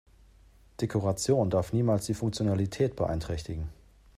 Dekoration 0.81 1.51
darf 1.51 1.73
niemals 1.73 2.07
die 2.07 2.15
Funktionalität 2.15 2.95
beeinträchtigen. 2.95 3.69